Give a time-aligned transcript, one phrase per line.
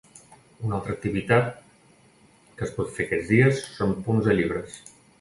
[0.67, 1.51] Una altra activitat
[2.57, 4.85] que es pot fer aquests dies són punts de llibres.